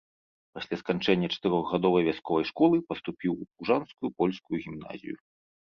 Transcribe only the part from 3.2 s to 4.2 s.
у пружанскую